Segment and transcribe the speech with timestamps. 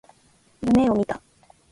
[0.61, 1.21] 夢を見た。